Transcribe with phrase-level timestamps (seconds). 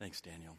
[0.00, 0.56] Thanks, Daniel.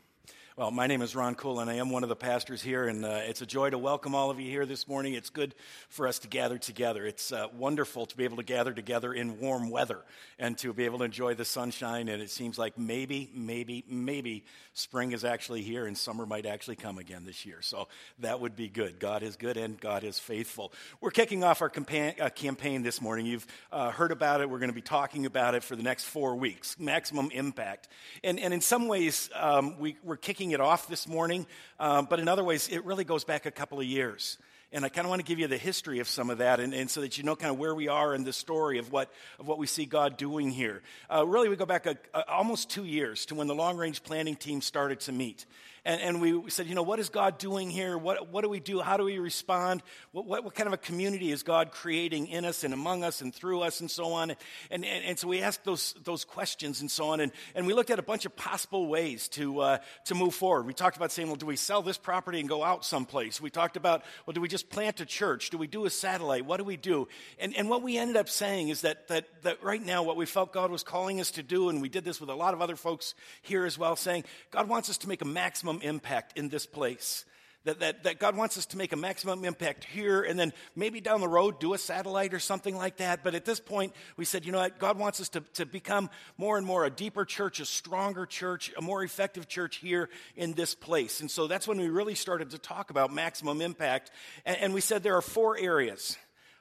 [0.57, 3.04] Well, my name is Ron Cool, and I am one of the pastors here, and
[3.04, 5.13] uh, it's a joy to welcome all of you here this morning.
[5.13, 5.55] It's good
[5.90, 7.04] for us to gather together.
[7.04, 10.02] It's uh, wonderful to be able to gather together in warm weather
[10.38, 12.10] and to be able to enjoy the sunshine.
[12.10, 16.76] And it seems like maybe, maybe, maybe spring is actually here and summer might actually
[16.76, 17.62] come again this year.
[17.62, 17.88] So
[18.20, 19.00] that would be good.
[19.00, 20.74] God is good and God is faithful.
[21.00, 23.26] We're kicking off our campaign, uh, campaign this morning.
[23.26, 24.50] You've uh, heard about it.
[24.50, 27.88] We're going to be talking about it for the next four weeks maximum impact.
[28.24, 31.48] And, and in some ways, um, we, we're kicking it off this morning,
[31.80, 34.38] um, but in other ways, it really goes back a couple of years.
[34.73, 36.73] And I kind of want to give you the history of some of that, and,
[36.73, 39.09] and, so that you know kind of where we are in the story of what,
[39.39, 40.81] of what we see God doing here.
[41.09, 44.03] Uh, really, we go back a, a, almost two years to when the long range
[44.03, 45.45] planning team started to meet.
[45.84, 47.98] And, and we said, you know, what is God doing here?
[47.98, 48.81] What, what do we do?
[48.81, 49.81] How do we respond?
[50.12, 53.22] What, what, what, kind of a community is God creating in us and among us
[53.22, 54.30] and through us and so on?
[54.30, 54.39] And,
[54.70, 57.20] and, and so we asked those, those questions and so on.
[57.20, 60.67] And, and we looked at a bunch of possible ways to, uh, to move forward.
[60.67, 63.41] We talked about saying, well, do we sell this property and go out someplace?
[63.41, 65.50] We talked about, well, do we just plant a church?
[65.50, 66.45] Do we do a satellite?
[66.45, 67.08] What do we do?
[67.39, 70.28] And, and what we ended up saying is that, that, that right now, what we
[70.28, 72.61] felt God was calling us to do, and we did this with a lot of
[72.61, 76.38] other folks here as well, saying, God wants us to make a maximum maximum impact
[76.38, 77.25] in this place.
[77.64, 81.00] That, that, that God wants us to make a maximum impact here and then maybe
[81.00, 83.23] down the road do a satellite or something like that.
[83.23, 84.80] But at this point, we said, you know what?
[84.80, 88.73] God wants us to, to become more and more a deeper church, a stronger church,
[88.75, 91.22] a more effective church here in this place.
[91.22, 94.09] And so that's when we really started to talk about maximum impact.
[94.44, 96.17] And, and we said there are four areas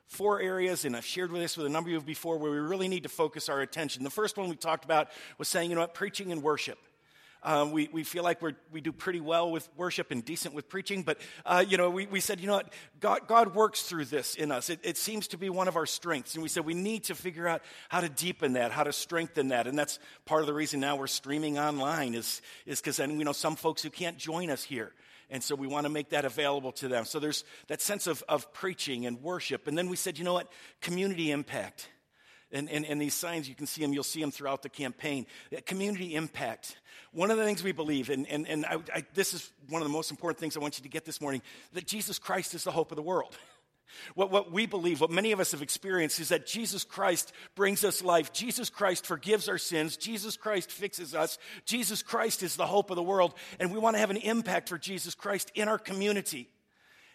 [0.06, 2.58] four areas, and I've shared with this with a number of you before, where we
[2.58, 4.02] really need to focus our attention.
[4.02, 5.08] The first one we talked about
[5.38, 6.80] was saying, you know what, preaching and worship.
[7.42, 10.68] Um, we, we feel like we we do pretty well with worship and decent with
[10.68, 14.06] preaching, but uh, you know, we, we said, you know what, God, God works through
[14.06, 14.68] this in us.
[14.68, 17.14] It, it seems to be one of our strengths, and we said we need to
[17.14, 20.54] figure out how to deepen that, how to strengthen that, and that's part of the
[20.54, 24.50] reason now we're streaming online is because then we know some folks who can't join
[24.50, 24.92] us here.
[25.30, 27.04] And so we want to make that available to them.
[27.04, 29.68] So there's that sense of, of preaching and worship.
[29.68, 30.50] And then we said, you know what?
[30.80, 31.88] Community impact.
[32.52, 35.26] And, and, and, these signs, you can see them, you'll see them throughout the campaign.
[35.56, 36.78] Uh, community impact.
[37.12, 39.86] One of the things we believe, and, and, and I, I, this is one of
[39.86, 41.42] the most important things I want you to get this morning,
[41.74, 43.36] that Jesus Christ is the hope of the world.
[44.14, 47.84] What, what we believe, what many of us have experienced, is that Jesus Christ brings
[47.84, 48.32] us life.
[48.32, 49.96] Jesus Christ forgives our sins.
[49.96, 51.38] Jesus Christ fixes us.
[51.64, 53.34] Jesus Christ is the hope of the world.
[53.58, 56.48] And we want to have an impact for Jesus Christ in our community.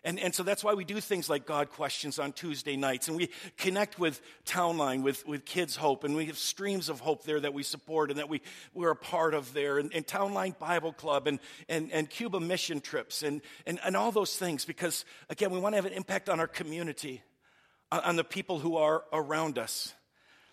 [0.06, 3.08] And, and so that's why we do things like God Questions on Tuesday nights.
[3.08, 6.04] And we connect with Townline, with, with Kids Hope.
[6.04, 8.42] And we have streams of hope there that we support and that we,
[8.76, 9.80] we're a part of there.
[9.80, 14.12] And, and Townline Bible Club and, and, and Cuba mission trips and, and, and all
[14.12, 14.64] those things.
[14.64, 17.24] Because, again, we want to have an impact on our community,
[17.92, 19.92] on, on the people who are around us.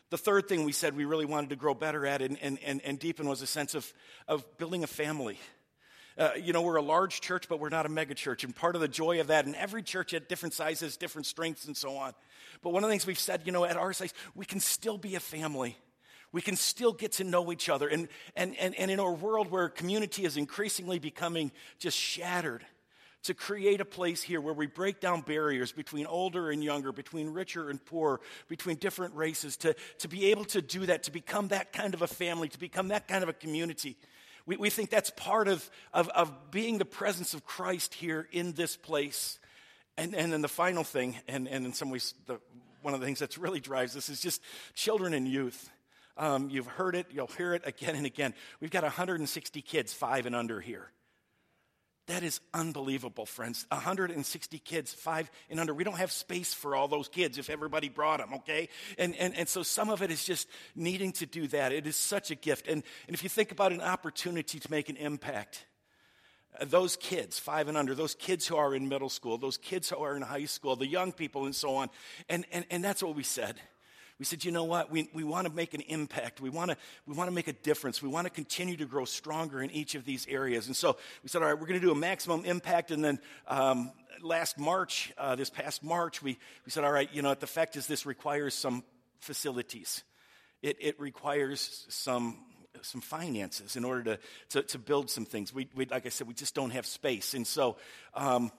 [0.08, 2.80] The third thing we said we really wanted to grow better at and, and, and,
[2.84, 3.92] and deepen was a sense of,
[4.28, 5.38] of building a family.
[6.18, 8.44] Uh, you know, we're a large church, but we're not a mega church.
[8.44, 11.66] And part of the joy of that, and every church at different sizes, different strengths,
[11.66, 12.12] and so on.
[12.62, 14.98] But one of the things we've said, you know, at our size, we can still
[14.98, 15.76] be a family.
[16.32, 17.88] We can still get to know each other.
[17.88, 22.64] And, and, and, and in a world where community is increasingly becoming just shattered,
[23.24, 27.30] to create a place here where we break down barriers between older and younger, between
[27.30, 31.48] richer and poor, between different races, to, to be able to do that, to become
[31.48, 33.96] that kind of a family, to become that kind of a community.
[34.46, 38.52] We, we think that's part of, of, of being the presence of Christ here in
[38.52, 39.38] this place.
[39.96, 42.38] And, and then the final thing, and, and in some ways, the,
[42.82, 44.42] one of the things that really drives this is just
[44.74, 45.70] children and youth.
[46.16, 48.34] Um, you've heard it, you'll hear it again and again.
[48.60, 50.90] We've got 160 kids, five and under here.
[52.12, 53.64] That is unbelievable, friends.
[53.70, 55.72] 160 kids, five and under.
[55.72, 58.68] We don't have space for all those kids if everybody brought them, okay?
[58.98, 60.46] And, and, and so some of it is just
[60.76, 61.72] needing to do that.
[61.72, 62.68] It is such a gift.
[62.68, 65.64] And, and if you think about an opportunity to make an impact,
[66.60, 69.88] uh, those kids, five and under, those kids who are in middle school, those kids
[69.88, 71.88] who are in high school, the young people, and so on.
[72.28, 73.56] And, and, and that's what we said.
[74.22, 74.88] We said, you know what?
[74.88, 76.40] We, we want to make an impact.
[76.40, 76.76] We want to,
[77.08, 78.00] we want to make a difference.
[78.00, 80.68] We want to continue to grow stronger in each of these areas.
[80.68, 82.92] And so we said, all right, we're going to do a maximum impact.
[82.92, 83.18] And then
[83.48, 83.90] um,
[84.22, 87.74] last March, uh, this past March, we, we said, all right, you know, the fact
[87.74, 88.84] is this requires some
[89.18, 90.04] facilities.
[90.62, 92.38] It, it requires some
[92.80, 94.18] some finances in order to,
[94.50, 95.52] to, to build some things.
[95.52, 97.34] We, we, like I said, we just don't have space.
[97.34, 97.76] And so
[98.14, 98.50] um,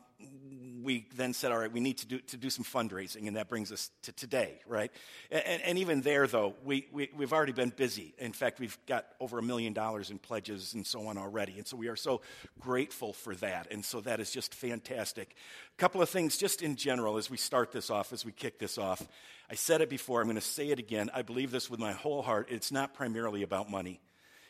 [0.83, 3.48] we then said, all right, we need to do, to do some fundraising, and that
[3.48, 4.92] brings us to today, right?
[5.31, 8.13] And, and even there, though, we, we, we've already been busy.
[8.18, 11.57] In fact, we've got over a million dollars in pledges and so on already.
[11.57, 12.21] And so we are so
[12.60, 13.68] grateful for that.
[13.71, 15.36] And so that is just fantastic.
[15.77, 18.60] A couple of things just in general as we start this off, as we kick
[18.60, 19.01] this off.
[19.50, 21.10] I said it before, I'm going to say it again.
[21.13, 22.48] I believe this with my whole heart.
[22.50, 24.01] It's not primarily about money.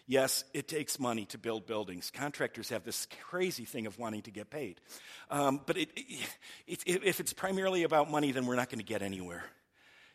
[0.05, 2.11] Yes, it takes money to build buildings.
[2.11, 4.81] Contractors have this crazy thing of wanting to get paid.
[5.31, 8.85] Um, but it, it, it, if it's primarily about money, then we're not going to
[8.85, 9.43] get anywhere.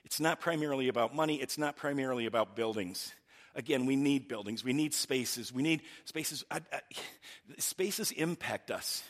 [0.04, 3.12] It's not primarily about money, it's not primarily about buildings.
[3.54, 6.44] Again, we need buildings, we need spaces, we need spaces.
[6.50, 6.80] I, I,
[7.58, 9.02] spaces impact us.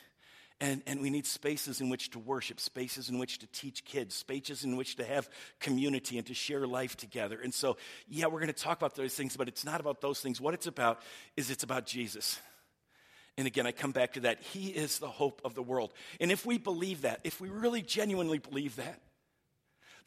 [0.61, 4.17] And, and we need spaces in which to worship, spaces in which to teach kids,
[4.17, 5.29] spaces in which to have
[5.61, 7.39] community and to share life together.
[7.41, 7.77] And so,
[8.09, 10.41] yeah, we're going to talk about those things, but it's not about those things.
[10.41, 11.01] What it's about
[11.37, 12.41] is it's about Jesus.
[13.37, 14.43] And again, I come back to that.
[14.43, 15.93] He is the hope of the world.
[16.21, 19.01] And if we believe that, if we really genuinely believe that,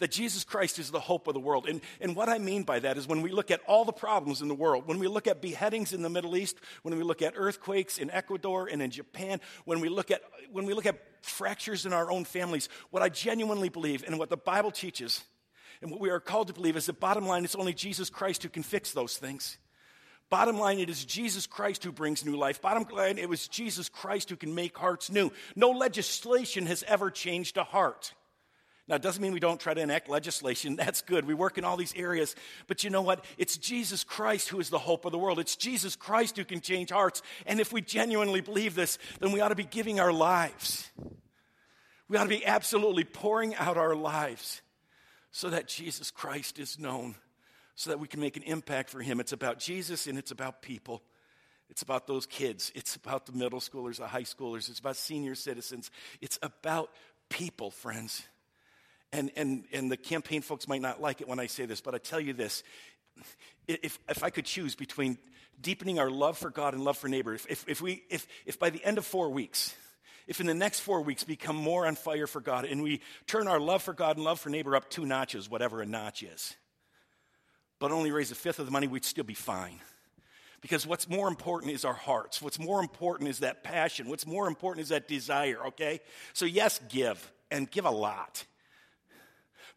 [0.01, 1.68] that Jesus Christ is the hope of the world.
[1.69, 4.42] And, and what I mean by that is when we look at all the problems
[4.42, 7.21] in the world, when we look at beheadings in the Middle East, when we look
[7.21, 11.00] at earthquakes in Ecuador and in Japan, when we look at, when we look at
[11.21, 15.24] fractures in our own families, what I genuinely believe and what the Bible teaches
[15.83, 18.42] and what we are called to believe is the bottom line, it's only Jesus Christ
[18.42, 19.59] who can fix those things.
[20.31, 22.59] Bottom line, it is Jesus Christ who brings new life.
[22.59, 25.31] Bottom line, it was Jesus Christ who can make hearts new.
[25.56, 28.13] No legislation has ever changed a heart.
[28.91, 30.75] Now, it doesn't mean we don't try to enact legislation.
[30.75, 31.25] That's good.
[31.25, 32.35] We work in all these areas.
[32.67, 33.23] But you know what?
[33.38, 35.39] It's Jesus Christ who is the hope of the world.
[35.39, 37.21] It's Jesus Christ who can change hearts.
[37.45, 40.91] And if we genuinely believe this, then we ought to be giving our lives.
[42.09, 44.61] We ought to be absolutely pouring out our lives
[45.31, 47.15] so that Jesus Christ is known,
[47.75, 49.21] so that we can make an impact for Him.
[49.21, 51.01] It's about Jesus and it's about people.
[51.69, 52.73] It's about those kids.
[52.75, 54.69] It's about the middle schoolers, the high schoolers.
[54.69, 55.91] It's about senior citizens.
[56.19, 56.89] It's about
[57.29, 58.23] people, friends.
[59.13, 61.93] And, and, and the campaign folks might not like it when I say this, but
[61.93, 62.63] I tell you this.
[63.67, 65.17] If, if I could choose between
[65.61, 68.57] deepening our love for God and love for neighbor, if, if, if, we, if, if
[68.57, 69.75] by the end of four weeks,
[70.27, 73.47] if in the next four weeks become more on fire for God and we turn
[73.47, 76.55] our love for God and love for neighbor up two notches, whatever a notch is,
[77.79, 79.79] but only raise a fifth of the money, we'd still be fine.
[80.61, 82.41] Because what's more important is our hearts.
[82.41, 84.07] What's more important is that passion.
[84.07, 85.99] What's more important is that desire, okay?
[86.33, 88.45] So, yes, give, and give a lot.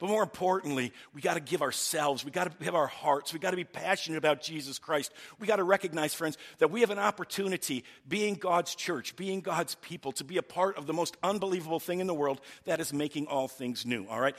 [0.04, 3.38] But more importantly, we got to give ourselves, we got to have our hearts, we
[3.38, 5.10] got to be passionate about Jesus Christ.
[5.38, 9.76] We got to recognize, friends, that we have an opportunity, being God's church, being God's
[9.76, 12.92] people, to be a part of the most unbelievable thing in the world that is
[12.92, 14.36] making all things new, all right?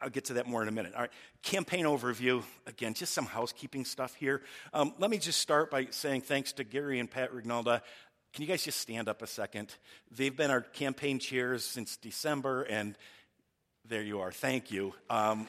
[0.00, 0.94] I'll get to that more in a minute.
[0.94, 1.10] All right,
[1.42, 2.44] campaign overview.
[2.68, 4.42] Again, just some housekeeping stuff here.
[4.72, 7.80] Um, let me just start by saying thanks to Gary and Pat Rignalda.
[8.32, 9.74] Can you guys just stand up a second?
[10.12, 12.96] They've been our campaign chairs since December, and
[13.88, 14.30] there you are.
[14.30, 14.92] Thank you.
[15.08, 15.48] Um,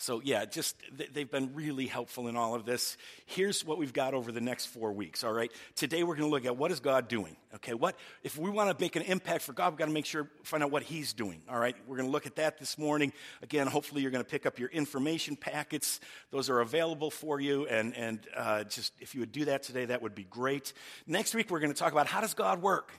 [0.00, 0.76] So, yeah, just
[1.12, 2.96] they've been really helpful in all of this.
[3.26, 5.52] Here's what we've got over the next four weeks, all right?
[5.74, 7.74] Today we're going to look at what is God doing, okay?
[7.74, 10.30] What, if we want to make an impact for God, we've got to make sure,
[10.42, 11.76] find out what He's doing, all right?
[11.86, 13.12] We're going to look at that this morning.
[13.42, 16.00] Again, hopefully you're going to pick up your information packets.
[16.30, 19.84] Those are available for you, and, and uh, just if you would do that today,
[19.84, 20.72] that would be great.
[21.06, 22.90] Next week we're going to talk about how does God work?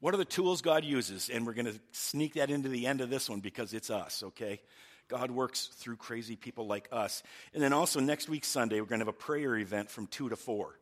[0.00, 1.30] What are the tools God uses?
[1.30, 4.22] And we're going to sneak that into the end of this one because it's us,
[4.22, 4.60] okay?
[5.08, 7.22] God works through crazy people like us.
[7.54, 10.28] And then also next week, Sunday, we're going to have a prayer event from 2
[10.28, 10.78] to 4.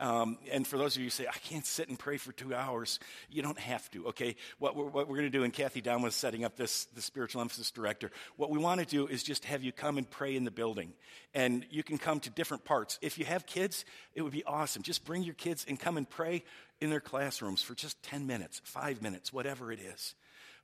[0.00, 2.54] Um, and for those of you who say, I can't sit and pray for two
[2.54, 4.36] hours, you don't have to, okay?
[4.60, 7.02] What we're, what we're going to do, and Kathy Down was setting up this, the
[7.02, 10.36] spiritual emphasis director, what we want to do is just have you come and pray
[10.36, 10.92] in the building.
[11.34, 12.98] And you can come to different parts.
[13.02, 14.82] If you have kids, it would be awesome.
[14.82, 16.44] Just bring your kids and come and pray
[16.80, 20.14] in their classrooms for just 10 minutes, five minutes, whatever it is.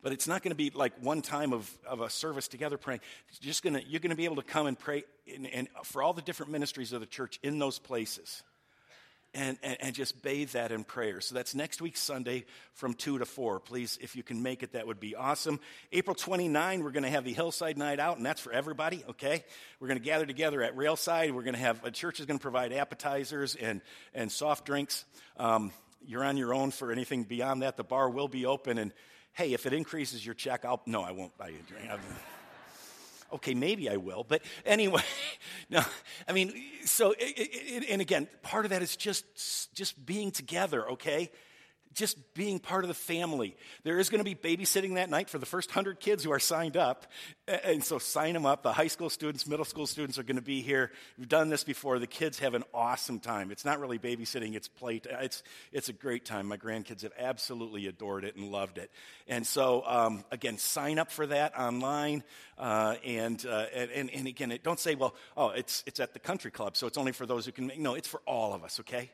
[0.04, 3.00] But it's not going to be like one time of, of a service together praying.
[3.30, 6.02] It's just gonna, you're going to be able to come and pray in, in, for
[6.02, 8.42] all the different ministries of the church in those places.
[9.32, 11.20] And, and, and, just bathe that in prayer.
[11.20, 12.44] So that's next week, Sunday,
[12.74, 13.58] from 2 to 4.
[13.58, 15.58] Please, if you can make it, that would be awesome.
[15.90, 19.42] April 29, we're going to have the Hillside Night Out, and that's for everybody, okay?
[19.80, 21.32] We're going to gather together at Railside.
[21.32, 23.80] We're going to have, a church is going to provide appetizers and,
[24.14, 25.04] and soft drinks.
[25.36, 25.72] Um,
[26.06, 27.76] you're on your own for anything beyond that.
[27.76, 28.92] The bar will be open, and
[29.34, 31.90] hey, if it increases your check, I'll, no, I won't buy you a drink.
[33.32, 34.24] okay, maybe I will.
[34.26, 35.02] But anyway,
[35.70, 35.82] no,
[36.26, 41.30] I mean, so, and again, part of that is just, just being together, okay?
[41.94, 43.56] Just being part of the family.
[43.84, 46.38] There is going to be babysitting that night for the first 100 kids who are
[46.38, 47.06] signed up.
[47.46, 48.62] And so sign them up.
[48.62, 50.90] The high school students, middle school students are going to be here.
[51.18, 51.98] We've done this before.
[51.98, 53.50] The kids have an awesome time.
[53.50, 55.00] It's not really babysitting, it's play.
[55.04, 56.46] It's, it's a great time.
[56.46, 58.90] My grandkids have absolutely adored it and loved it.
[59.28, 62.24] And so, um, again, sign up for that online.
[62.58, 66.50] Uh, and, uh, and, and again, don't say, well, oh, it's, it's at the country
[66.50, 67.78] club, so it's only for those who can make.
[67.78, 69.10] No, it's for all of us, okay?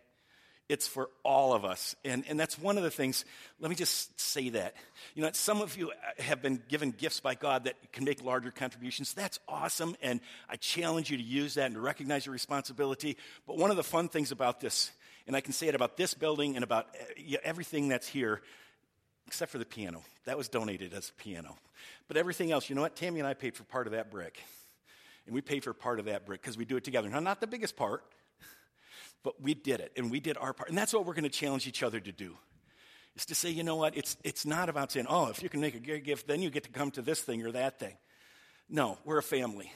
[0.71, 1.97] It's for all of us.
[2.05, 3.25] And, and that's one of the things,
[3.59, 4.77] let me just say that.
[5.17, 8.53] You know, some of you have been given gifts by God that can make larger
[8.53, 9.13] contributions.
[9.13, 9.97] That's awesome.
[10.01, 13.17] And I challenge you to use that and to recognize your responsibility.
[13.49, 14.93] But one of the fun things about this,
[15.27, 16.87] and I can say it about this building and about
[17.17, 18.41] eh, everything that's here,
[19.27, 20.05] except for the piano.
[20.27, 21.57] That was donated as a piano.
[22.07, 22.95] But everything else, you know what?
[22.95, 24.41] Tammy and I paid for part of that brick.
[25.27, 27.09] And we paid for part of that brick because we do it together.
[27.09, 28.05] Now, not the biggest part
[29.23, 30.69] but we did it, and we did our part.
[30.69, 32.37] And that's what we're going to challenge each other to do.
[33.17, 35.61] Is to say, you know what, it's, it's not about saying, oh, if you can
[35.61, 37.97] make a good gift, then you get to come to this thing or that thing.
[38.69, 39.73] No, we're a family.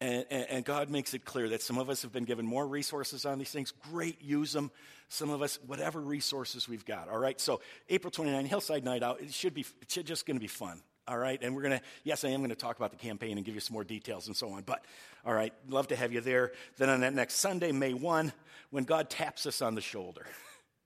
[0.00, 2.66] And, and, and, God makes it clear that some of us have been given more
[2.66, 3.72] resources on these things.
[3.90, 4.70] Great, use them.
[5.08, 7.08] Some of us, whatever resources we've got.
[7.08, 7.40] All right.
[7.40, 9.20] So April 29, Hillside Night Out.
[9.20, 9.66] It should be.
[9.88, 10.80] Just going to be fun.
[11.08, 11.42] All right.
[11.42, 11.84] And we're going to.
[12.04, 14.26] Yes, I am going to talk about the campaign and give you some more details
[14.26, 14.62] and so on.
[14.62, 14.84] But
[15.24, 16.52] all right, love to have you there.
[16.76, 18.32] Then on that next Sunday, May 1,
[18.70, 20.26] when God taps us on the shoulder,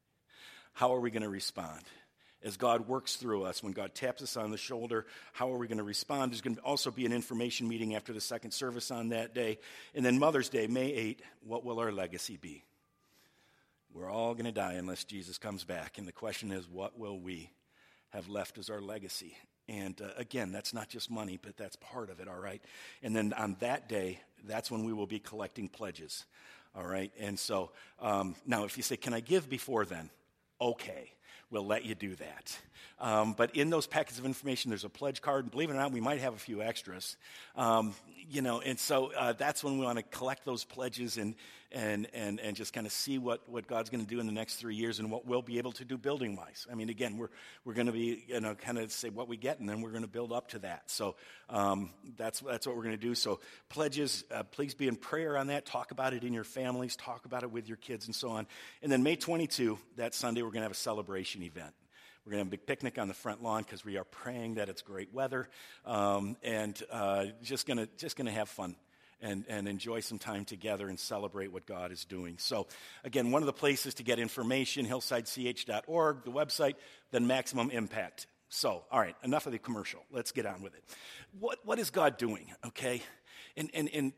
[0.73, 1.83] how are we going to respond?
[2.45, 5.69] As God works through us, when God taps us on the shoulder, how are we
[5.69, 6.33] going to respond?
[6.33, 9.61] There's going to also be an information meeting after the second service on that day.
[9.95, 12.65] And then Mother's Day, May 8, what will our legacy be?
[13.95, 15.99] We're all going to die unless Jesus comes back.
[15.99, 17.49] And the question is, what will we
[18.11, 19.37] have left as our legacy?
[19.73, 22.63] And uh, again, that's not just money, but that's part of it, all right?
[23.03, 26.27] And then on that day, that's when we will be collecting pledges.
[26.77, 27.11] All right.
[27.19, 30.11] And so um, now, if you say, Can I give before then?
[30.61, 31.13] Okay.
[31.51, 32.59] We'll let you do that.
[32.99, 35.51] Um, but in those packets of information, there's a pledge card.
[35.51, 37.19] Believe it or not, we might have a few extras.
[37.57, 37.95] Um,
[38.31, 41.35] you know, and so uh, that's when we want to collect those pledges and,
[41.73, 44.33] and, and, and just kind of see what, what God's going to do in the
[44.33, 46.67] next three years and what we'll be able to do building wise.
[46.71, 47.31] I mean, again, we're,
[47.65, 49.91] we're going to be, you know, kind of say what we get and then we're
[49.91, 50.91] going to build up to that.
[50.91, 51.17] So
[51.49, 53.15] um, that's, that's what we're going to do.
[53.15, 55.67] So pledges, uh, please be in prayer on that.
[55.67, 58.47] Talk about it in your families, talk about it with your kids and so on.
[58.83, 61.75] And then May 22, that Sunday, we're going to have a celebration event.
[62.25, 64.55] We're going to have a big picnic on the front lawn because we are praying
[64.55, 65.49] that it's great weather
[65.85, 68.77] um, and uh, just going to just gonna have fun
[69.23, 72.37] and, and enjoy some time together and celebrate what God is doing.
[72.39, 72.67] So,
[73.05, 76.75] again, one of the places to get information, hillsidech.org, the website,
[77.13, 78.27] then Maximum Impact.
[78.49, 80.01] So, all right, enough of the commercial.
[80.11, 80.85] Let's get on with it.
[81.41, 83.01] What, what is God doing, okay?
[83.57, 84.13] And, and, and,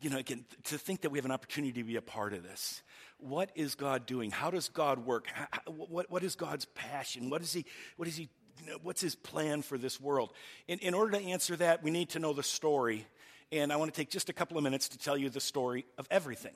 [0.00, 2.42] you know, again, to think that we have an opportunity to be a part of
[2.42, 2.82] this.
[3.18, 4.30] What is God doing?
[4.30, 5.26] How does God work?
[5.32, 7.30] How, what, what is God's passion?
[7.30, 7.64] What is he,
[7.96, 8.28] what is he,
[8.82, 10.32] what's his plan for this world?
[10.68, 13.06] In, in order to answer that, we need to know the story
[13.54, 15.86] and I want to take just a couple of minutes to tell you the story
[15.98, 16.54] of everything.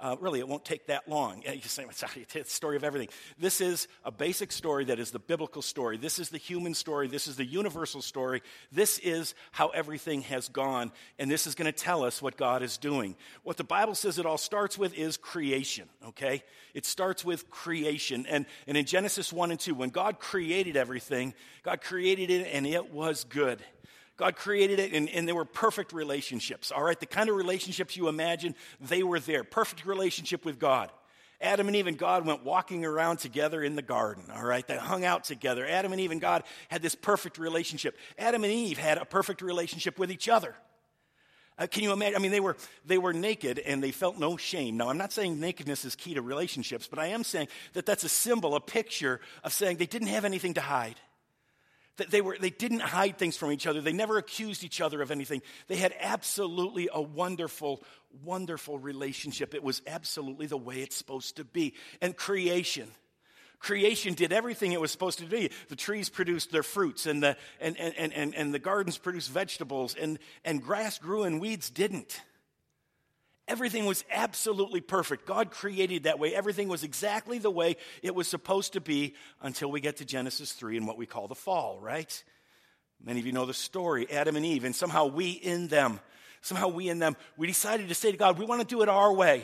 [0.00, 1.42] Uh, really, it won't take that long.
[1.52, 3.08] You say, it's the story of everything.
[3.38, 5.98] This is a basic story that is the biblical story.
[5.98, 7.06] This is the human story.
[7.06, 8.42] This is the universal story.
[8.72, 10.90] This is how everything has gone.
[11.18, 13.14] And this is going to tell us what God is doing.
[13.42, 16.42] What the Bible says it all starts with is creation, okay?
[16.72, 18.24] It starts with creation.
[18.26, 22.66] And, and in Genesis 1 and 2, when God created everything, God created it and
[22.66, 23.62] it was good.
[24.20, 27.00] God created it and, and they were perfect relationships, all right?
[27.00, 29.44] The kind of relationships you imagine, they were there.
[29.44, 30.90] Perfect relationship with God.
[31.40, 34.66] Adam and Eve and God went walking around together in the garden, all right?
[34.66, 35.66] They hung out together.
[35.66, 37.96] Adam and Eve and God had this perfect relationship.
[38.18, 40.54] Adam and Eve had a perfect relationship with each other.
[41.58, 42.16] Uh, can you imagine?
[42.16, 44.76] I mean, they were, they were naked and they felt no shame.
[44.76, 48.04] Now, I'm not saying nakedness is key to relationships, but I am saying that that's
[48.04, 50.96] a symbol, a picture of saying they didn't have anything to hide.
[51.96, 53.80] They, were, they didn't hide things from each other.
[53.80, 55.42] They never accused each other of anything.
[55.66, 57.82] They had absolutely a wonderful,
[58.24, 59.54] wonderful relationship.
[59.54, 61.74] It was absolutely the way it's supposed to be.
[62.00, 62.90] And creation.
[63.58, 65.48] Creation did everything it was supposed to do.
[65.68, 69.94] The trees produced their fruits, and the, and, and, and, and the gardens produced vegetables,
[69.94, 72.22] and, and grass grew and weeds didn't.
[73.50, 75.26] Everything was absolutely perfect.
[75.26, 76.32] God created that way.
[76.32, 80.52] Everything was exactly the way it was supposed to be until we get to Genesis
[80.52, 82.22] 3 and what we call the fall, right?
[83.04, 85.98] Many of you know the story Adam and Eve, and somehow we in them,
[86.42, 88.88] somehow we in them, we decided to say to God, we want to do it
[88.88, 89.42] our way.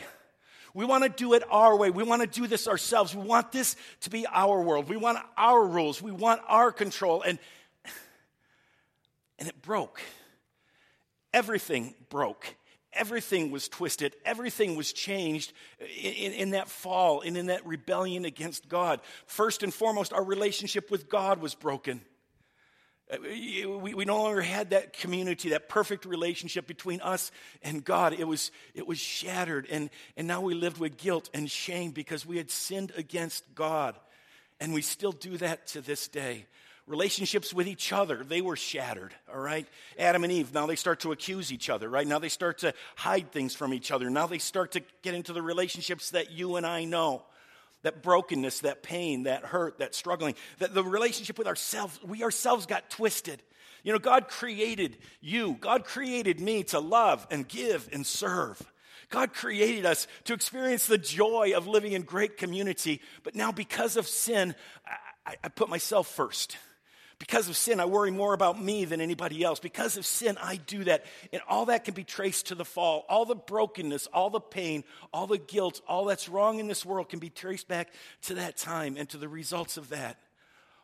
[0.73, 1.89] We want to do it our way.
[1.89, 3.13] We want to do this ourselves.
[3.13, 4.87] We want this to be our world.
[4.87, 6.01] We want our rules.
[6.01, 7.23] We want our control.
[7.23, 7.39] And,
[9.37, 9.99] and it broke.
[11.33, 12.55] Everything broke
[12.93, 18.25] everything was twisted, everything was changed in, in, in, that fall and in that rebellion
[18.25, 19.01] against God.
[19.25, 22.01] First and foremost, our relationship with God was broken.
[23.11, 28.13] Uh, we, we no longer had that community, that perfect relationship between us and God.
[28.13, 32.25] It was, it was shattered, and, and now we lived with guilt and shame because
[32.25, 33.95] we had sinned against God.
[34.59, 36.47] And we still do that to this day
[36.87, 38.23] relationships with each other.
[38.23, 39.67] They were shattered all right?
[39.99, 42.07] Adam and eve now they start to accuse each other right?
[42.07, 44.09] Now they start to hide things from each other.
[44.09, 47.23] Now they start to get into the relationships that you and i know.
[47.83, 52.65] That brokenness, that pain, that hurt, that struggling, that the relationship with ourselves, we ourselves
[52.65, 53.41] got twisted.
[53.83, 58.61] You know, God created you, God created me to love and give and serve.
[59.09, 63.95] God created us to experience the joy of living in great community, but now because
[63.95, 64.53] of sin,
[65.25, 66.57] I, I, put myself first.
[67.19, 69.59] Because of sin, I worry more about me than anybody else.
[69.59, 71.03] Because of sin, I do that.
[71.33, 73.05] And all that can be traced to the fall.
[73.09, 77.09] All the brokenness, all the pain, all the guilt, all that's wrong in this world
[77.09, 77.91] can be traced back
[78.23, 80.19] to that time and to the results of that.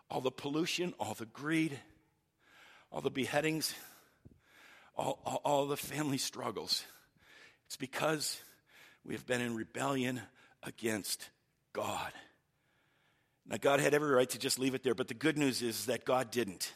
[0.10, 1.80] All the pollution, all the greed,
[2.92, 3.76] all the beheadings,
[4.96, 6.84] all, all, all the family struggles.
[7.68, 8.42] It's because
[9.06, 10.22] we have been in rebellion
[10.64, 11.30] against
[11.74, 12.12] God.
[13.48, 15.88] Now, God had every right to just leave it there, but the good news is
[15.88, 16.74] that God didn't.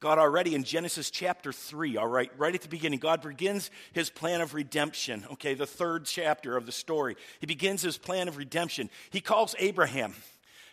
[0.00, 4.10] God already in Genesis chapter 3, all right, right at the beginning, God begins his
[4.10, 7.16] plan of redemption, okay, the third chapter of the story.
[7.40, 8.90] He begins his plan of redemption.
[9.08, 10.14] He calls Abraham,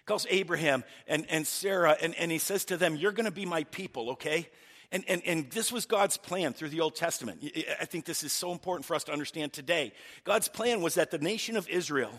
[0.06, 3.46] calls Abraham and, and Sarah, and, and he says to them, You're going to be
[3.46, 4.50] my people, okay?
[4.92, 7.44] And, and, and this was God's plan through the Old Testament.
[7.82, 9.94] I think this is so important for us to understand today.
[10.24, 12.12] God's plan was that the nation of Israel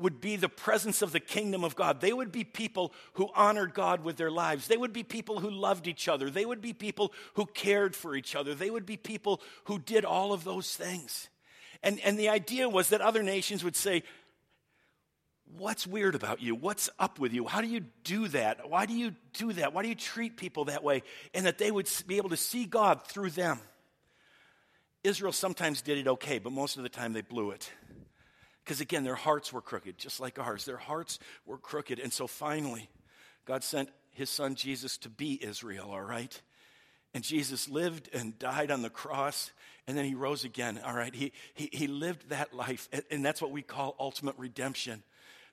[0.00, 2.00] would be the presence of the kingdom of God.
[2.00, 4.66] They would be people who honored God with their lives.
[4.66, 6.30] They would be people who loved each other.
[6.30, 8.54] They would be people who cared for each other.
[8.54, 11.28] They would be people who did all of those things.
[11.82, 14.02] And, and the idea was that other nations would say,
[15.58, 16.54] What's weird about you?
[16.54, 17.44] What's up with you?
[17.44, 18.70] How do you do that?
[18.70, 19.72] Why do you do that?
[19.72, 21.02] Why do you treat people that way?
[21.34, 23.58] And that they would be able to see God through them.
[25.02, 27.72] Israel sometimes did it okay, but most of the time they blew it.
[28.70, 30.64] Because again, their hearts were crooked, just like ours.
[30.64, 31.98] Their hearts were crooked.
[31.98, 32.88] And so finally,
[33.44, 36.40] God sent his son Jesus to be Israel, all right?
[37.12, 39.50] And Jesus lived and died on the cross,
[39.88, 41.12] and then he rose again, all right?
[41.12, 45.02] He, he, he lived that life, and that's what we call ultimate redemption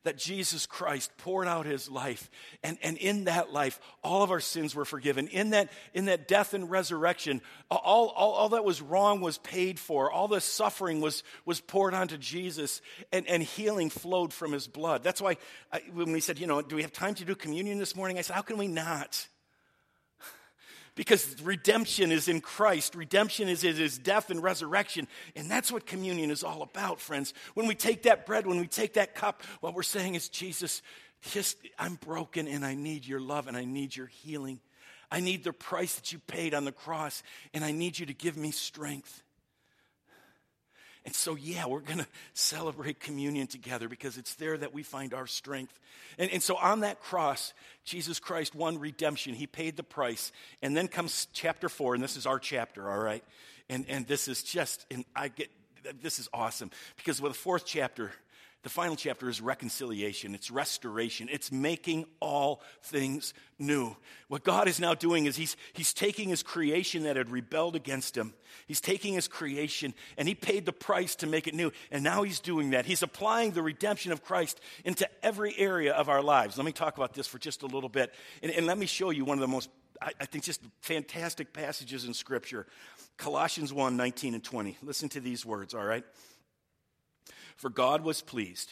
[0.08, 2.30] that Jesus Christ poured out his life.
[2.64, 5.28] And, and in that life, all of our sins were forgiven.
[5.28, 9.80] In that, in that death and resurrection, all, all, all that was wrong was paid
[9.80, 10.10] for.
[10.10, 15.04] All the suffering was, was poured onto Jesus, and, and healing flowed from his blood.
[15.04, 15.36] That's why
[15.72, 18.18] I, when we said, you know, do we have time to do communion this morning?
[18.18, 19.28] I said, how can we not?
[20.98, 22.96] Because redemption is in Christ.
[22.96, 25.08] Redemption is his death and resurrection.
[25.36, 27.36] And that's what communion is all about, friends.
[27.54, 30.82] When we take that bread, when we take that cup, what we're saying is, Jesus,
[31.22, 34.60] just, I'm broken and I need your love and I need your healing.
[35.12, 37.22] I need the price that you paid on the cross
[37.54, 39.22] and I need you to give me strength.
[41.08, 45.14] And so, yeah, we're going to celebrate communion together because it's there that we find
[45.14, 45.80] our strength.
[46.18, 47.54] And, and, so, on that cross,
[47.86, 49.34] Jesus Christ won redemption.
[49.34, 50.34] He paid the price.
[50.62, 53.24] And then comes chapter four, and this is our chapter, all right?
[53.70, 55.50] And, and this is just, and I get,
[56.02, 58.12] this is awesome because with the fourth chapter,
[58.64, 63.96] the final chapter is reconciliation, it's restoration, it's making all things new.
[64.30, 68.18] What God is now doing is he's, he's taking his creation that had rebelled against
[68.18, 68.34] him,
[68.68, 71.72] he's taking his creation and he paid the price to make it new.
[71.92, 72.86] And now he's doing that.
[72.86, 76.58] He's applying the redemption of Christ into every area of our lives.
[76.58, 78.14] Let me talk about this for just a little bit.
[78.42, 79.70] And, and let me show you one of the most,
[80.02, 82.66] I, I think, just fantastic passages in Scripture
[83.18, 84.78] Colossians 1 19 and 20.
[84.82, 86.04] Listen to these words, all right?
[87.58, 88.72] For God was pleased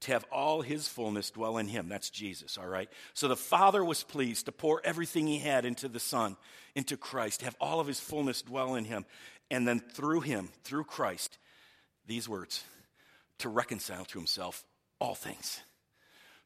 [0.00, 1.88] to have all his fullness dwell in him.
[1.88, 2.88] That's Jesus, all right?
[3.14, 6.36] So the Father was pleased to pour everything he had into the Son,
[6.74, 9.04] into Christ, have all of his fullness dwell in him.
[9.50, 11.38] And then through him, through Christ,
[12.06, 12.64] these words
[13.38, 14.64] to reconcile to himself
[15.00, 15.60] all things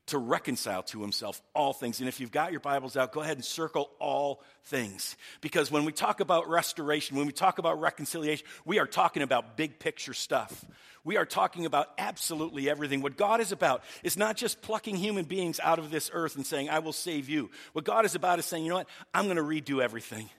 [0.07, 2.01] to reconcile to himself all things.
[2.01, 5.17] And if you've got your Bibles out, go ahead and circle all things.
[5.41, 9.57] Because when we talk about restoration, when we talk about reconciliation, we are talking about
[9.57, 10.65] big picture stuff.
[11.05, 13.03] We are talking about absolutely everything.
[13.03, 16.47] What God is about is not just plucking human beings out of this earth and
[16.47, 17.51] saying, I will save you.
[17.73, 18.89] What God is about is saying, you know what?
[19.13, 20.31] I'm going to redo everything.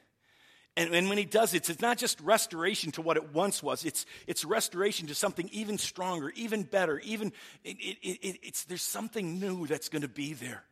[0.78, 3.86] And, and, when he does it, it's not just restoration to what it once was,
[3.86, 7.32] it's, it's restoration to something even stronger, even better, even,
[7.64, 10.64] it, it, it, it's, there's something new that's going to be there.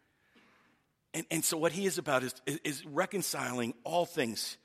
[1.13, 2.34] And, and so what he is about is,
[2.66, 4.58] is reconciling all things,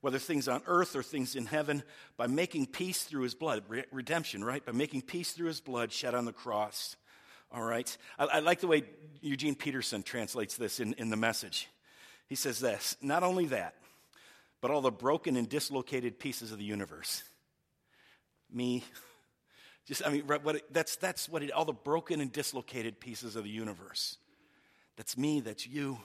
[0.00, 1.82] whether things on earth or things in heaven,
[2.16, 4.64] by making peace through his blood, redemption, right?
[4.64, 6.96] By making peace through his blood shed on the cross.
[7.52, 7.94] All right?
[8.18, 8.84] I, I like the way
[9.20, 11.68] Eugene Peterson translates this in, in the message.
[12.28, 13.74] He says this, not only that,
[14.66, 17.22] but all the broken and dislocated pieces of the universe.
[18.52, 18.82] Me,
[19.86, 23.36] just, I mean, what it, that's, that's what it, all the broken and dislocated pieces
[23.36, 24.16] of the universe.
[24.96, 25.98] That's me, that's you,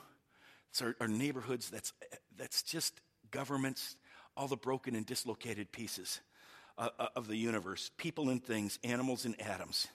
[0.69, 1.91] it's our, our neighborhoods, that's,
[2.37, 3.95] that's just governments,
[4.37, 6.19] all the broken and dislocated pieces
[6.77, 9.87] uh, uh, of the universe, people and things, animals and atoms.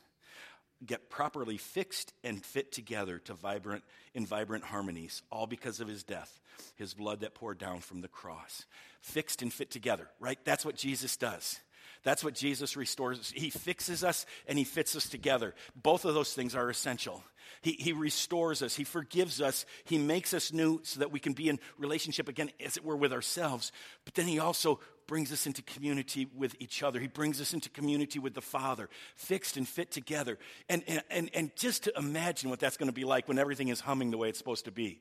[0.85, 3.83] Get properly fixed and fit together to vibrant
[4.15, 6.41] in vibrant harmonies all because of his death
[6.75, 8.67] his blood that poured down from the cross.
[9.01, 10.39] Fixed and fit together right?
[10.45, 11.61] That's what jesus does.
[12.03, 13.33] That's what jesus restores.
[13.35, 15.55] He fixes us and he fits us together.
[15.75, 17.23] Both of those things are essential.
[17.63, 18.77] He, he restores us.
[18.77, 19.67] He forgives us.
[19.85, 22.97] He makes us new so that we can be in relationship again as it were
[22.97, 23.73] with ourselves.
[24.05, 26.99] But then he also brings us into community with each other.
[27.01, 30.39] He brings us into community with the Father, fixed and fit together.
[30.69, 33.81] And, and, and just to imagine what that's going to be like when everything is
[33.81, 35.01] humming the way it's supposed to be.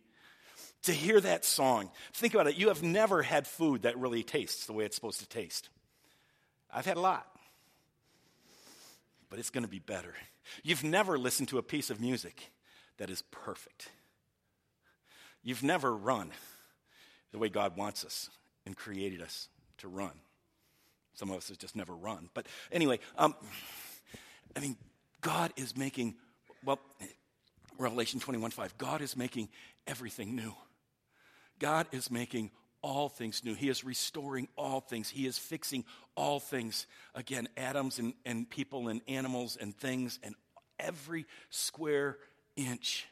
[0.83, 2.55] To hear that song, think about it.
[2.55, 5.69] You have never had food that really tastes the way it's supposed to taste.
[6.71, 7.25] I've had a lot,
[9.29, 10.13] but it's going to be better.
[10.63, 12.51] You've never listened to a piece of music
[12.97, 13.89] that is perfect.
[15.43, 16.31] You've never run
[17.31, 18.29] the way God wants us
[18.65, 19.47] and created us
[19.79, 20.11] to run.
[21.13, 22.29] Some of us have just never run.
[22.33, 23.35] But anyway, um,
[24.55, 24.75] I mean,
[25.21, 26.15] God is making,
[26.63, 26.79] well,
[27.77, 29.49] Revelation 21 5, God is making
[29.87, 30.53] everything new.
[31.59, 33.55] God is making all things new.
[33.55, 35.09] He is restoring all things.
[35.09, 35.85] He is fixing
[36.15, 36.85] all things.
[37.15, 40.35] Again, atoms and, and people and animals and things and
[40.79, 42.17] every square
[42.55, 43.07] inch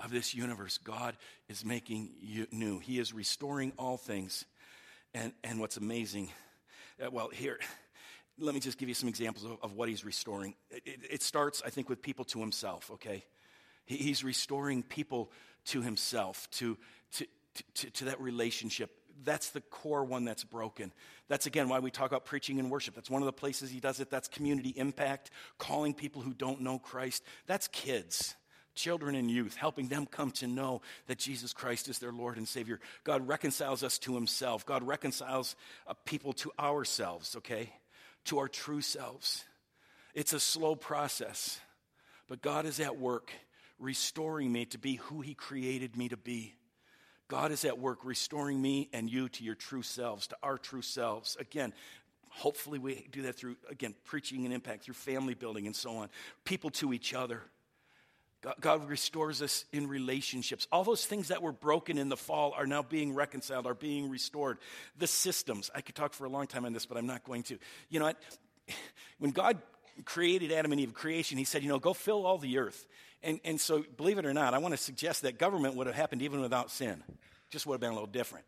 [0.00, 1.16] of this universe, God
[1.48, 2.10] is making
[2.52, 2.78] new.
[2.78, 4.44] He is restoring all things.
[5.14, 6.30] And, and what's amazing,
[7.04, 7.58] uh, well, here,
[8.38, 10.54] let me just give you some examples of, of what he's restoring.
[10.70, 13.24] It, it, it, starts, I think, with people to himself, okay?
[13.86, 15.30] He, he's restoring people
[15.66, 16.76] to himself, to,
[17.12, 17.26] to,
[17.74, 18.90] to, to that relationship.
[19.24, 20.92] That's the core one that's broken.
[21.26, 22.94] That's again why we talk about preaching and worship.
[22.94, 24.10] That's one of the places he does it.
[24.10, 27.24] That's community impact, calling people who don't know Christ.
[27.46, 28.36] That's kids
[28.78, 32.46] children and youth, helping them come to know that Jesus Christ is their Lord and
[32.46, 32.80] Savior.
[33.04, 34.64] God reconciles us to Himself.
[34.64, 37.72] God reconciles uh, people to ourselves, okay?
[38.26, 39.44] To our true selves.
[40.14, 41.60] It's a slow process,
[42.28, 43.32] but God is at work
[43.78, 46.54] restoring me to be who He created me to be.
[47.28, 50.82] God is at work restoring me and you to your true selves, to our true
[50.82, 51.36] selves.
[51.38, 51.74] Again,
[52.30, 56.08] hopefully we do that through, again, preaching and impact, through family building and so on,
[56.44, 57.42] people to each other.
[58.60, 60.68] God restores us in relationships.
[60.70, 64.08] All those things that were broken in the fall are now being reconciled, are being
[64.08, 64.58] restored.
[64.96, 67.42] The systems, I could talk for a long time on this, but I'm not going
[67.44, 67.58] to.
[67.88, 68.12] You know?
[69.18, 69.58] When God
[70.04, 72.86] created Adam and Eve, creation, He said, you know, go fill all the earth.
[73.22, 75.96] And, and so, believe it or not, I want to suggest that government would have
[75.96, 77.02] happened even without sin.
[77.50, 78.44] Just would have been a little different.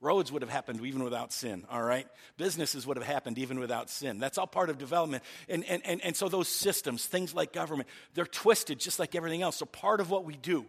[0.00, 2.06] Roads would have happened even without sin, all right?
[2.36, 4.18] Businesses would have happened even without sin.
[4.18, 5.24] That's all part of development.
[5.48, 9.42] And, and, and, and so those systems, things like government, they're twisted just like everything
[9.42, 9.56] else.
[9.56, 10.64] So part of what we do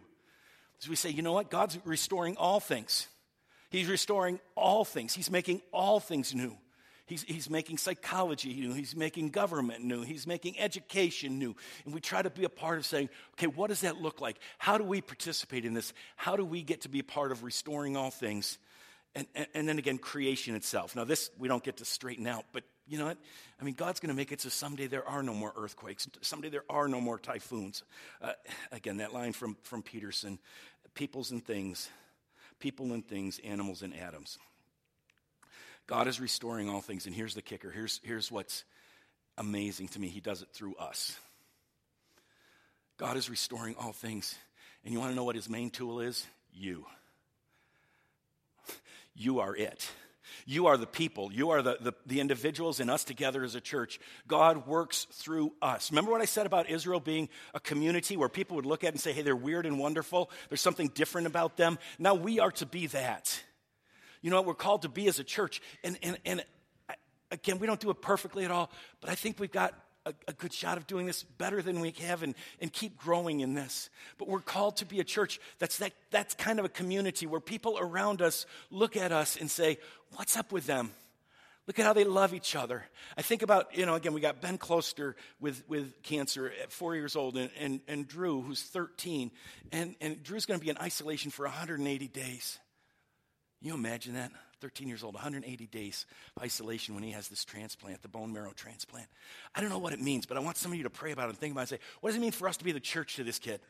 [0.80, 1.48] is we say, you know what?
[1.48, 3.06] God's restoring all things.
[3.70, 5.14] He's restoring all things.
[5.14, 6.56] He's making all things new.
[7.06, 8.72] He's, he's making psychology new.
[8.72, 10.02] He's making government new.
[10.02, 11.54] He's making education new.
[11.84, 14.38] And we try to be a part of saying, okay, what does that look like?
[14.58, 15.92] How do we participate in this?
[16.16, 18.58] How do we get to be a part of restoring all things?
[19.14, 20.94] And, and, and, then again, creation itself.
[20.94, 23.18] Now, this we don't get to straighten out, but you know what?
[23.60, 26.08] I mean, God's going to make it so someday there are no more earthquakes.
[26.20, 27.82] Someday there are no more typhoons.
[28.22, 28.32] Uh,
[28.72, 30.38] again, that line from, from Peterson
[30.94, 31.88] peoples and things,
[32.58, 34.38] people and things, animals and atoms.
[35.86, 37.70] God is restoring all things, and here's the kicker.
[37.70, 38.64] Here's, here's what's
[39.38, 41.18] amazing to me He does it through us.
[42.96, 44.34] God is restoring all things.
[44.84, 46.26] And you want to know what His main tool is?
[46.52, 46.86] You.
[49.20, 49.86] You are it.
[50.46, 51.30] You are the people.
[51.30, 54.00] You are the, the, the, individuals and us together as a church.
[54.26, 55.90] God works through us.
[55.90, 59.00] Remember what I said about Israel being a community where people would look at and
[59.00, 60.30] say, hey, they're weird and wonderful.
[60.48, 61.78] There's something different about them.
[61.98, 63.42] Now we are to be that.
[64.22, 65.60] You know what we're called to be as a church.
[65.84, 66.44] And, and, and
[67.30, 68.70] again, we don't do it perfectly at all,
[69.02, 69.74] but I think we've got
[70.06, 73.40] a, a, good shot of doing this better than we have and, and keep growing
[73.40, 73.90] in this.
[74.18, 77.40] But we're called to be a church that's that, that's kind of a community where
[77.40, 79.78] people around us look at us and say,
[80.16, 80.90] What's up with them?
[81.66, 82.84] Look at how they love each other.
[83.16, 86.96] I think about, you know, again, we got Ben Closter with, with cancer at four
[86.96, 89.30] years old and, and, and Drew, who's 13.
[89.70, 92.58] And, and Drew's going to be in isolation for 180 days.
[93.60, 94.32] you imagine that?
[94.60, 98.52] 13 years old, 180 days of isolation when he has this transplant, the bone marrow
[98.54, 99.06] transplant.
[99.54, 101.26] I don't know what it means, but I want some of you to pray about
[101.26, 102.72] it and think about it and say, what does it mean for us to be
[102.72, 103.60] the church to this kid?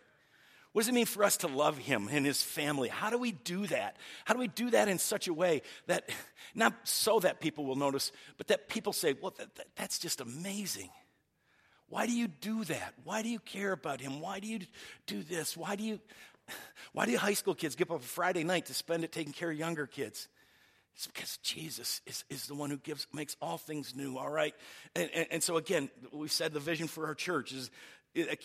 [0.72, 2.88] What does it mean for us to love him and his family?
[2.88, 3.96] How do we do that?
[4.24, 6.08] How do we do that in such a way that,
[6.54, 10.20] not so that people will notice, but that people say, well, that, that, that's just
[10.20, 10.90] amazing.
[11.88, 12.94] Why do you do that?
[13.02, 14.20] Why do you care about him?
[14.20, 14.60] Why do you
[15.06, 15.56] do this?
[15.56, 15.98] Why do you,
[16.92, 19.50] why do high school kids give up a Friday night to spend it taking care
[19.50, 20.28] of younger kids?
[21.00, 24.54] It's because Jesus is, is the one who gives, makes all things new, all right?
[24.94, 27.70] And, and, and, so, again, we've said the vision for our church is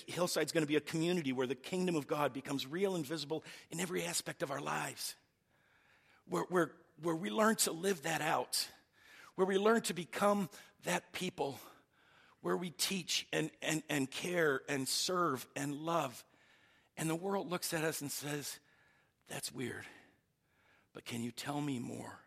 [0.08, 3.44] Hillside's going to be a community where the kingdom of God becomes real and visible
[3.72, 5.16] in every aspect of our lives.
[6.30, 6.72] Where, where,
[7.04, 8.66] where we learn to live that out,
[9.36, 10.48] where we learn to become
[10.86, 11.60] that people,
[12.40, 16.24] where we teach and, and, and care and serve and love.
[16.96, 18.60] And the world looks at us and says,
[19.28, 19.84] That's weird,
[20.94, 22.22] but can you tell me more?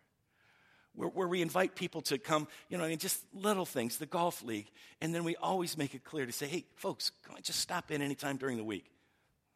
[0.99, 4.07] Where, where, we invite people to come, you know, I mean, just little things, the
[4.07, 4.69] golf league.
[5.01, 7.93] And then we always make it clear to say, hey, folks, come on, just stop
[7.93, 8.87] in anytime during the week.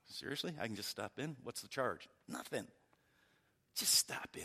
[0.08, 0.54] Seriously?
[0.60, 1.36] I can just stop in?
[1.42, 2.08] What's the charge?
[2.28, 2.66] Nothing.
[3.74, 4.42] Just stop in.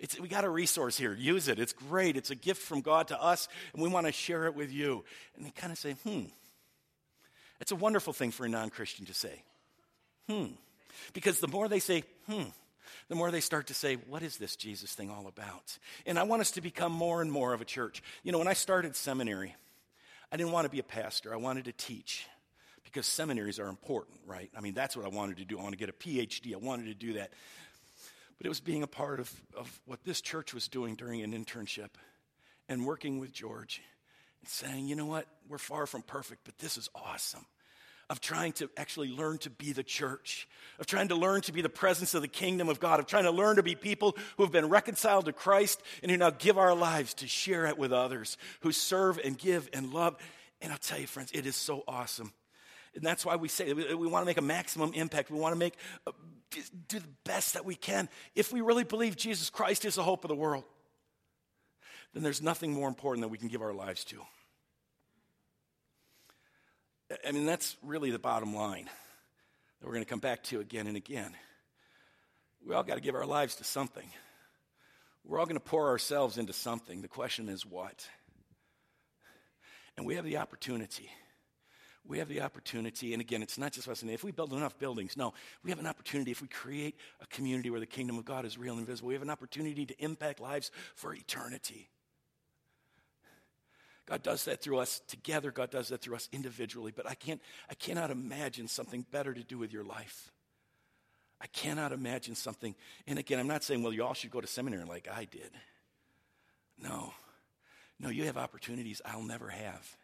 [0.00, 1.14] It's, we got a resource here.
[1.14, 1.60] Use it.
[1.60, 2.16] It's great.
[2.16, 5.04] It's a gift from God to us, and we want to share it with you.
[5.36, 6.24] And they kind of say, hmm.
[7.60, 9.44] It's a wonderful thing for a non Christian to say.
[10.28, 10.46] Hmm.
[11.12, 12.44] Because the more they say, hmm,
[13.08, 15.78] the more they start to say, What is this Jesus thing all about?
[16.06, 18.02] And I want us to become more and more of a church.
[18.22, 19.54] You know, when I started seminary,
[20.30, 22.26] I didn't want to be a pastor, I wanted to teach
[22.84, 24.50] because seminaries are important, right?
[24.56, 25.58] I mean, that's what I wanted to do.
[25.58, 27.32] I want to get a PhD, I wanted to do that.
[28.38, 31.32] But it was being a part of, of what this church was doing during an
[31.32, 31.90] internship
[32.68, 33.80] and working with George
[34.40, 37.46] and saying, you know what, we're far from perfect, but this is awesome
[38.12, 40.46] of trying to actually learn to be the church,
[40.78, 43.24] of trying to learn to be the presence of the kingdom of God, of trying
[43.24, 46.58] to learn to be people who have been reconciled to Christ and who now give
[46.58, 50.14] our lives to share it with others, who serve and give and love.
[50.60, 52.34] And I'll tell you, friends, it is so awesome.
[52.94, 55.30] And that's why we say we, we want to make a maximum impact.
[55.30, 56.12] We want to make uh,
[56.88, 58.10] do the best that we can.
[58.34, 60.64] If we really believe Jesus Christ is the hope of the world,
[62.12, 64.16] then there's nothing more important that we can give our lives to.
[67.26, 70.86] I mean, that's really the bottom line that we're going to come back to again
[70.86, 71.32] and again.
[72.64, 74.08] We all got to give our lives to something.
[75.24, 77.02] We're all going to pour ourselves into something.
[77.02, 78.06] The question is what?
[79.96, 81.10] And we have the opportunity.
[82.04, 84.02] We have the opportunity, and again, it's not just us.
[84.02, 86.32] And if we build enough buildings, no, we have an opportunity.
[86.32, 89.14] If we create a community where the kingdom of God is real and visible, we
[89.14, 91.88] have an opportunity to impact lives for eternity.
[94.06, 95.50] God does that through us together.
[95.50, 96.92] God does that through us individually.
[96.94, 100.32] But I can't, I cannot imagine something better to do with your life.
[101.40, 102.74] I cannot imagine something.
[103.06, 105.50] And again, I'm not saying, well, you all should go to seminary like I did.
[106.78, 107.12] No.
[107.98, 109.96] No, you have opportunities I'll never have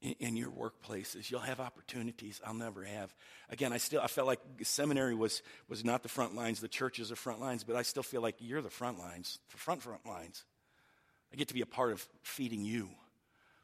[0.00, 1.30] in, in your workplaces.
[1.30, 3.14] You'll have opportunities I'll never have.
[3.50, 6.60] Again, I still I felt like seminary was was not the front lines.
[6.60, 9.58] The churches are front lines, but I still feel like you're the front lines, the
[9.58, 10.44] front front lines.
[11.32, 12.88] I get to be a part of feeding you.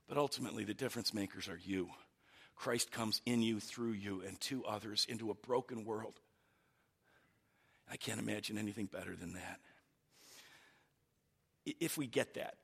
[0.08, 1.90] But ultimately, the difference makers are you.
[2.56, 6.14] Christ comes in you, through you, and to others into a broken world.
[7.90, 9.60] I can't imagine anything better than that.
[11.80, 12.54] If we get that,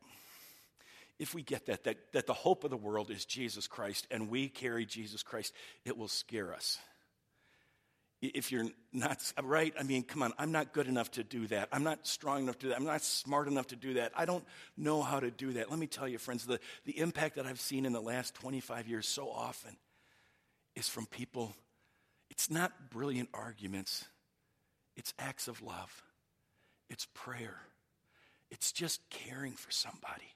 [1.19, 4.31] if we get that, that, that the hope of the world is Jesus Christ and
[4.31, 6.79] we carry Jesus Christ, it will scare us
[8.29, 9.75] if you're not right?
[9.79, 11.69] I mean come on i'm not good enough to do that.
[11.73, 12.79] I'm not strong enough to do that.
[12.79, 14.13] I'm not smart enough to do that.
[14.17, 14.45] I don't
[14.77, 15.71] know how to do that.
[15.71, 18.89] Let me tell you friends the, the impact that i've seen in the last 25
[18.89, 19.77] years so often
[20.77, 21.55] is from people
[22.31, 24.07] it's not brilliant arguments.
[24.97, 26.03] It's acts of love.
[26.91, 27.59] It's prayer.
[28.51, 30.35] It's just caring for somebody.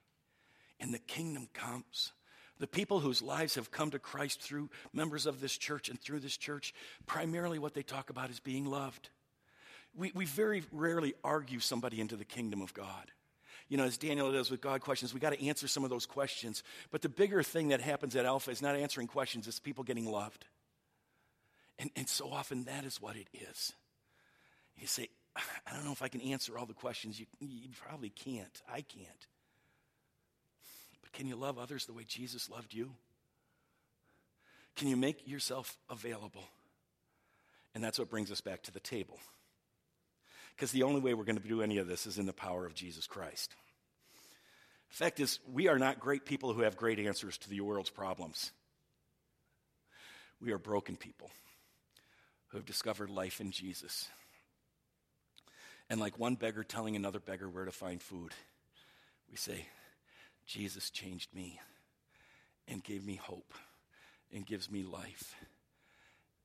[0.81, 2.13] And the kingdom comes
[2.59, 6.21] the people whose lives have come to Christ through members of this church and through
[6.21, 6.75] this church,
[7.07, 9.11] primarily what they talk about is being loved.
[9.97, 13.11] We, we very rarely argue somebody into the kingdom of God.
[13.69, 16.07] You know, as Daniel does with God questions, we got to answer some of those
[16.07, 16.63] questions.
[16.91, 20.07] But the bigger thing that happens at Alpha is not answering questions, it's people getting
[20.07, 20.47] loved.
[21.79, 23.73] And, and so often that is what it is.
[24.77, 27.21] You say, I don't know if I can answer all the questions.
[27.21, 28.63] You, you probably can't.
[28.69, 29.27] I can't.
[31.09, 32.91] But can you love others the way Jesus loved you?
[34.77, 36.45] Can you make yourself available?
[37.75, 39.19] And that's what brings us back to the table.
[40.55, 42.67] Because the only way we're going to do any of this is in the power
[42.67, 43.55] of Jesus Christ.
[44.91, 47.91] The fact is, we are not great people who have great answers to the world's
[47.91, 48.53] problems.
[50.41, 51.31] We are broken people
[52.49, 54.09] who have discovered life in Jesus.
[55.89, 58.33] And like one beggar telling another beggar where to find food,
[59.31, 59.67] we say,
[60.49, 61.61] Jesus changed me
[62.67, 63.53] and gave me hope
[64.33, 65.37] and gives me life.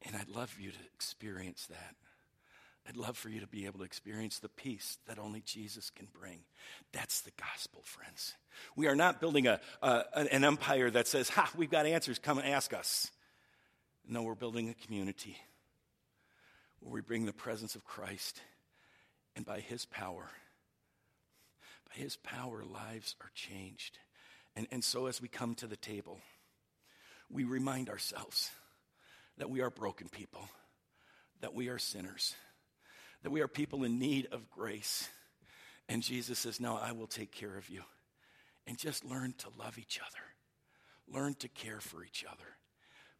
[0.05, 1.95] And I'd love for you to experience that.
[2.87, 6.09] I'd love for you to be able to experience the peace that only Jesus can
[6.19, 6.39] bring.
[6.91, 8.33] That's the gospel, friends.
[8.75, 12.37] We are not building a, a, an empire that says, Ha, we've got answers, come
[12.37, 13.09] and ask us.
[14.05, 15.37] No, we're building a community
[16.81, 18.41] where we bring the presence of Christ
[19.37, 20.29] and by his power
[21.93, 23.99] his power, lives are changed.
[24.56, 26.19] And, and so as we come to the table,
[27.29, 28.51] we remind ourselves
[29.38, 30.47] that we are broken people,
[31.41, 32.36] that we are sinners,
[33.23, 35.10] that we are people in need of grace.
[35.89, 37.82] And Jesus says, No, I will take care of you.
[38.67, 42.45] And just learn to love each other, learn to care for each other.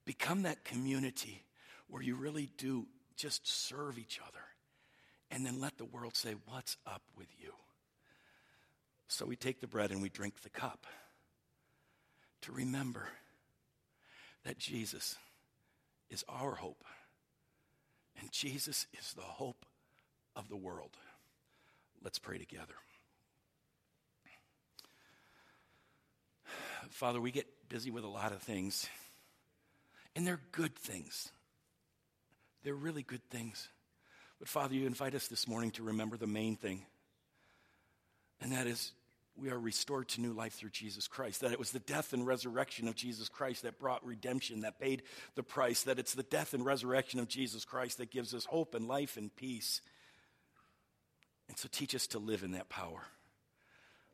[0.06, 1.44] Become that community
[1.88, 4.40] where you really do just serve each other.
[5.32, 7.54] And then let the world say, What's up with you?
[9.14, 10.88] So we take the bread and we drink the cup
[12.42, 13.08] to remember
[14.44, 15.18] that Jesus
[16.10, 16.84] is our hope.
[18.20, 19.68] And Jesus is the hope
[20.36, 20.98] of the world.
[22.04, 22.74] Let's pray together.
[26.90, 28.90] Father, we get busy with a lot of things,
[30.16, 31.30] and they're good things.
[32.64, 33.70] They're really good things.
[34.40, 36.82] But Father, you invite us this morning to remember the main thing,
[38.42, 38.92] and that is
[39.36, 41.42] we are restored to new life through Jesus Christ.
[41.42, 45.04] That it was the death and resurrection of Jesus Christ that brought redemption, that paid
[45.36, 45.84] the price.
[45.84, 49.18] That it's the death and resurrection of Jesus Christ that gives us hope and life
[49.18, 49.82] and peace.
[51.50, 53.02] And so teach us to live in that power.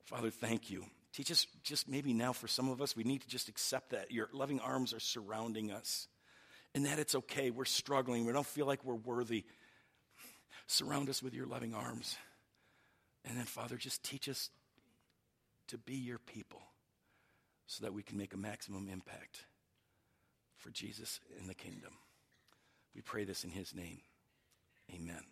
[0.05, 0.86] Father, thank you.
[1.13, 4.12] Teach us just maybe now for some of us, we need to just accept that.
[4.12, 6.08] Your loving arms are surrounding us
[6.75, 7.51] and that it's okay.
[7.51, 8.25] We're struggling.
[8.25, 9.43] We don't feel like we're worthy.
[10.67, 12.15] Surround us with your loving arms.
[13.25, 14.49] And then, Father, just teach us
[15.69, 16.62] to be your people
[17.67, 19.45] so that we can make a maximum impact
[20.58, 21.93] for Jesus in the kingdom.
[22.95, 24.01] We pray this in his name.
[24.93, 25.23] Amen.